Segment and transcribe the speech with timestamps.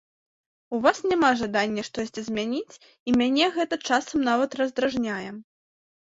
[0.75, 2.77] У вас няма жадання штосьці змяніць,
[3.11, 5.29] і мяне гэта часам нават раздражняе.